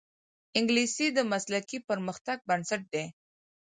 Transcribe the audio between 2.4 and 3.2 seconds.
بنسټ دی